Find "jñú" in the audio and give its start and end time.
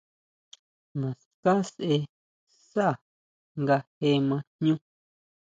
4.59-4.73